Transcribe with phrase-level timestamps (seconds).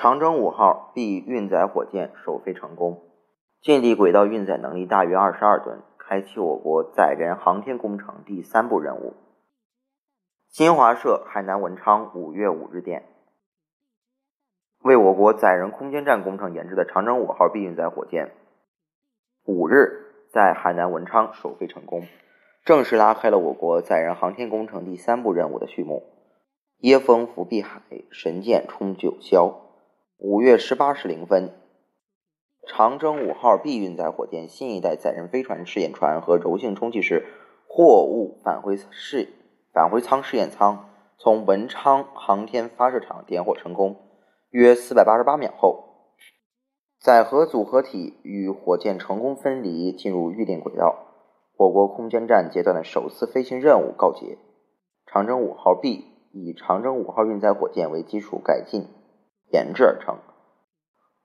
[0.00, 3.02] 长征五号 B 运载火箭首飞成功，
[3.60, 9.14] 近地轨道运载能力大约二十二吨，开启我国载人航天工程第三步任务。
[10.46, 13.06] 新华社海南文昌五月五日电，
[14.84, 18.30] 为我国载人空间站工程研制的长征五号 B 运载火箭，
[19.46, 22.04] 五日在海南文昌首飞成功，
[22.64, 26.04] 正式拉开了我国载人航天工程第三步任务的序幕。
[26.82, 29.66] 椰风拂碧海，神箭冲九霄。
[30.20, 31.52] 五月十八时零分，
[32.66, 37.24] 长征五号 B 运载火箭新一代载人飞船试验船和柔性充气式
[37.68, 39.28] 货物返回试
[39.72, 43.94] 返回舱试验舱从文昌航天发射场点火成功。
[44.50, 45.84] 约四百八十八秒后，
[47.00, 51.06] 载荷组合体与火箭成功分离，进入预定轨道。
[51.56, 54.36] 我国空间站阶段的首次飞行任务告捷。
[55.06, 58.88] 长征五号 B 以长征五号运载火箭为基础改进。
[59.50, 60.18] 研制而成，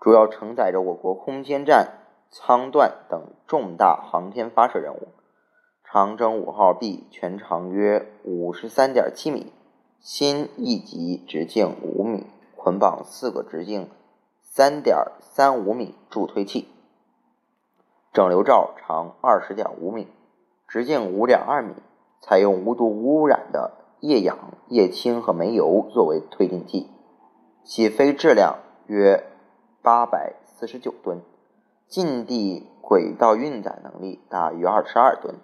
[0.00, 1.98] 主要承载着我国空间站
[2.30, 5.08] 舱段等重大航天发射任务。
[5.84, 9.52] 长征五号 B 全长约五十三点七米，
[10.00, 13.88] 新一级直径五米，捆绑四个直径
[14.40, 16.68] 三点三五米助推器，
[18.12, 20.08] 整流罩长二十点五米，
[20.66, 21.74] 直径五点二米，
[22.20, 24.36] 采用无毒无污染的液氧、
[24.68, 26.90] 液氢和煤油作为推进剂。
[27.66, 29.24] 起飞质量约
[29.82, 31.20] 八百四十九吨，
[31.88, 35.34] 近地轨道运载能力大约二十二吨，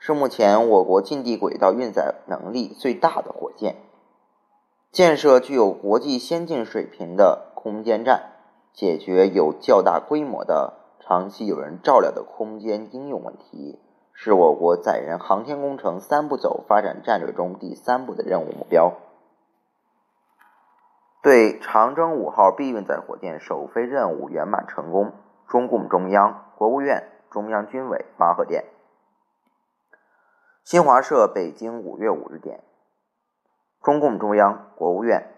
[0.00, 3.76] 是目前我国近地轨道运载能力最大的火箭。
[4.90, 8.32] 建设具有国际先进水平的空间站，
[8.72, 13.78] 解决有较大规模的、长期有人照料的空间应用问题，
[14.12, 18.92] 是我国载人航天工程三步走发展战略中第三步的任务目标。
[21.30, 25.12] 对长征五号 B 运载火箭首飞任务圆满成功，
[25.46, 28.64] 中共中央、国务院、中央军委发贺电。
[30.64, 32.64] 新华社北京五月五日电，
[33.80, 35.32] 中共中央、国务院、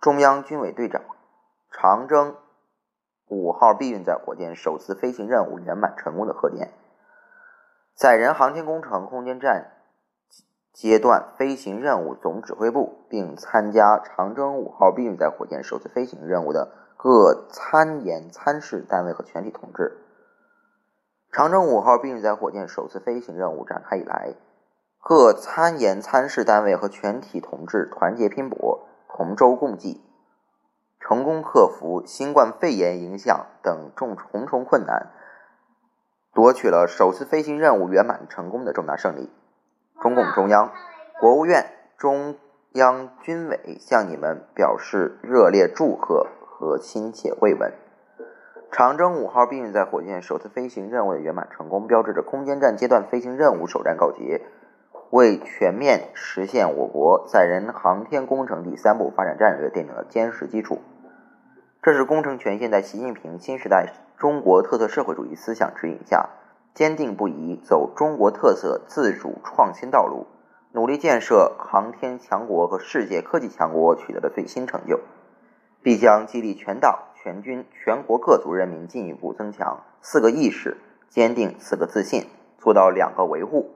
[0.00, 1.04] 中央军委对长，
[1.70, 2.34] 长征
[3.28, 6.72] 五号 B 运载火箭首次飞行任务圆满成功的贺电。
[7.94, 9.75] 载人航天工程空间站。
[10.76, 19.96] 阶段飞行任务总指挥部，并参加长征五号 B 运载火箭首次飞行任务的各参研参试单位和全体同志。
[21.32, 24.34] 长征五号 B 运载火箭首次飞行任务展开以来，
[25.02, 30.04] 各参研参试单位和全体同志团结拼搏，同舟共济，
[31.00, 35.10] 成功克服新冠肺炎影响等重重重困难，
[36.34, 39.30] 夺取了首次飞行任务圆满成功的重大胜利。
[40.06, 40.70] 中共中央、
[41.18, 41.66] 国务院、
[41.98, 42.36] 中
[42.74, 47.72] 央军委向你们表示热烈祝贺和亲切慰问。
[48.70, 54.42] 长征五号 B 运载火箭首次飞行任务的圆满成功，标志着空间站阶段飞行任务首战告捷，
[55.10, 60.78] 为全面实现我国载人航天工程第三步发展战略奠定了坚实基础。
[61.82, 66.30] 这是工程全线在习近平新时代中国特色社会主义思想指引下。
[66.76, 70.26] 坚定不移走中国特色自主创新道路，
[70.72, 75.00] 努力建设航天强国和世界科技强国取得的最新成就，
[75.82, 80.76] 必将激励全党全军全国各族人民进一步增强四个意识，
[81.08, 82.26] 坚定四个自信，
[82.58, 83.70] 做到两个维护，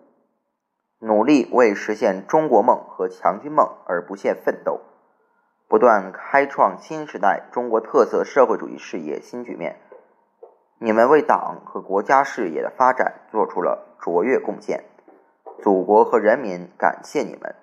[0.99, 4.83] 努力为实现中国梦和强军梦而不懈奋斗，
[5.67, 9.81] 不断开创新时代中国特色社会主义事业新局面。
[10.83, 14.85] 你们为党和国家事业的发展做出了卓越贡献，
[15.63, 17.55] 祖国和人民感谢你们。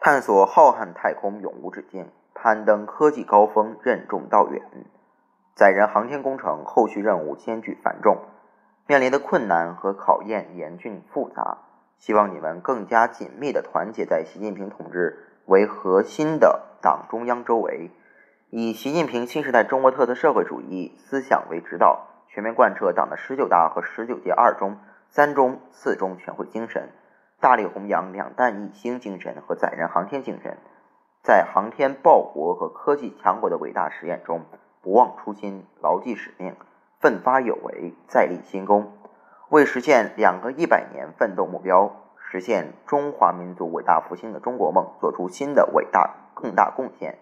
[0.00, 4.60] 探索浩瀚太空永无止境，攀登科技高峰任重道远。
[5.54, 8.18] 载人航天工程后续任务艰巨繁重，
[8.88, 11.58] 面临的困难和考验严峻复杂。
[11.98, 15.16] 希望你们更加紧密地团结在习近平同志
[15.46, 17.92] 为核心的党中央周围。
[18.52, 24.76] 以习近平新时代中国特色社会主义思想为指导，全面贯彻党的十九大和十九届二中、
[25.08, 26.88] 三中、四中全会精神，
[27.38, 30.58] 大力弘扬两弹一星精神和载人航天精神，
[31.22, 34.44] 在航天报国和科技强国的伟大实验中，
[34.82, 36.56] 不忘初心，牢记使命，
[36.98, 38.98] 奋发有为，再立新功，
[39.50, 47.16] 为实现两个一百年奋斗目标，实现中华民族伟大复兴的中国梦，做出新的伟大更大贡献。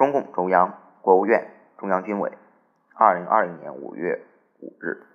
[0.00, 2.32] 中共中央、国务院、中央军委，
[2.94, 4.18] 二零二零年五月
[4.60, 5.09] 五日。